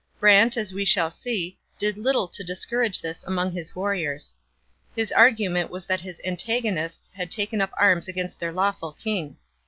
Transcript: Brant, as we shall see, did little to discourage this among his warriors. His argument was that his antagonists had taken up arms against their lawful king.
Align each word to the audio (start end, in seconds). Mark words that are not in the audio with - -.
Brant, 0.19 0.57
as 0.57 0.73
we 0.73 0.83
shall 0.83 1.11
see, 1.11 1.59
did 1.77 1.95
little 1.95 2.27
to 2.29 2.43
discourage 2.43 3.03
this 3.03 3.23
among 3.23 3.51
his 3.51 3.75
warriors. 3.75 4.33
His 4.95 5.11
argument 5.11 5.69
was 5.69 5.85
that 5.85 6.01
his 6.01 6.19
antagonists 6.25 7.11
had 7.13 7.29
taken 7.29 7.61
up 7.61 7.69
arms 7.77 8.07
against 8.07 8.39
their 8.39 8.51
lawful 8.51 8.93
king. 8.93 9.37